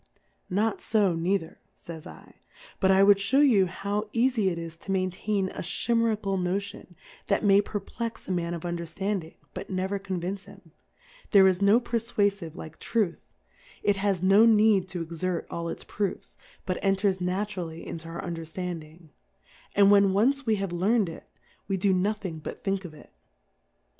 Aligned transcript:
Not 0.49 0.81
fo 0.81 1.13
neither, 1.13 1.59
fays 1.75 2.05
/, 2.05 2.33
but 2.79 2.89
I 2.89 3.03
would 3.03 3.19
fhew 3.19 3.47
you 3.47 3.67
ho 3.67 4.09
vv 4.15 4.31
eafie 4.31 4.49
it 4.51 4.57
is 4.57 4.75
to 4.77 4.91
maintain 4.91 5.49
a 5.49 5.61
Chimerical 5.61 6.39
Noti 6.41 6.79
on, 6.79 6.95
that 7.27 7.43
may 7.43 7.61
perplex 7.61 8.27
a 8.27 8.31
Man 8.31 8.55
of 8.55 8.65
Un 8.65 8.75
dcrilanding, 8.79 9.35
but 9.53 9.69
never 9.69 9.99
convince 9.99 10.45
him; 10.45 10.71
there 11.29 11.45
is 11.47 11.61
no 11.61 11.79
Perfwafive 11.79 12.55
like 12.55 12.79
Truth, 12.79 13.19
it 13.83 13.97
has 13.97 14.23
no 14.23 14.47
need 14.47 14.87
to 14.87 15.03
exert 15.03 15.45
all 15.51 15.69
its 15.69 15.83
Proofs, 15.83 16.35
but 16.65 16.83
enters 16.83 17.21
naturally 17.21 17.85
into 17.85 18.07
our 18.09 18.25
Under 18.25 18.43
ftanding; 18.43 19.09
and 19.75 19.91
when 19.91 20.13
once 20.13 20.47
we 20.47 20.55
have 20.55 20.71
learn'd 20.71 21.09
it, 21.09 21.29
we 21.67 21.77
do 21.77 21.93
nothing 21.93 22.39
but 22.39 22.63
think 22.63 22.85
of 22.85 22.95
it. 22.95 23.11